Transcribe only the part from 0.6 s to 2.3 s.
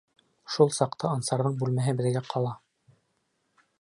саҡта Ансарҙың бүлмәһе беҙгә